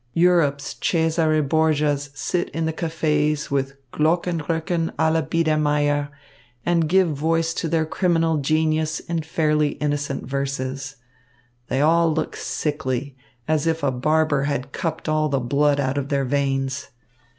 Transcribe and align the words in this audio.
Europe's 0.15 0.73
Cesare 0.81 1.41
Borgias 1.41 2.09
sit 2.15 2.49
in 2.55 2.65
the 2.65 2.73
cafes 2.73 3.51
with 3.51 3.73
Glockenröcken 3.91 4.89
à 4.95 5.13
la 5.13 5.21
Biedermaier 5.21 6.09
and 6.65 6.89
give 6.89 7.09
voice 7.11 7.53
to 7.53 7.69
their 7.69 7.85
criminal 7.85 8.37
genius 8.37 8.99
in 9.01 9.21
fairly 9.21 9.73
innocent 9.73 10.25
verses. 10.25 10.95
They 11.67 11.81
all 11.81 12.11
look 12.11 12.35
sickly, 12.35 13.15
as 13.47 13.67
if 13.67 13.83
a 13.83 13.91
barber 13.91 14.45
had 14.45 14.71
cupped 14.71 15.07
all 15.07 15.29
the 15.29 15.39
blood 15.39 15.79
out 15.79 15.99
of 15.99 16.09
their 16.09 16.25
veins. 16.25 16.87